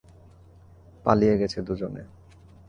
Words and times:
পালিয়ে 1.05 1.35
গেছে 1.37 1.59
দুজনে। 1.61 2.03